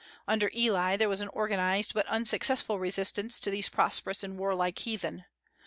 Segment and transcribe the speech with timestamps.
[0.27, 5.25] Under Eli there was an organized but unsuccessful resistance to these prosperous and warlike heathen.